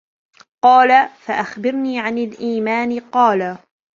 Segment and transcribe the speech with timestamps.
[0.63, 2.99] قالَ: فَأَخْبِرْنِي عَنِ الإيمانِ.
[2.99, 3.57] قالَ: